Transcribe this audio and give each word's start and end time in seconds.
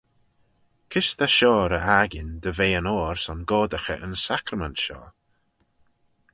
Kys 0.91 1.09
ta 1.17 1.27
shoh 1.35 1.63
ry-akin 1.71 2.29
dy 2.43 2.51
ve 2.57 2.67
yn 2.79 2.91
oyr 2.95 3.17
son 3.23 3.41
goardaghey 3.49 4.01
yn 4.05 4.15
sacrament 4.25 4.77
shoh? 4.85 5.09